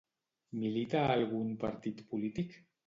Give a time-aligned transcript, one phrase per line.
[0.61, 2.63] Milita a algun partit polític?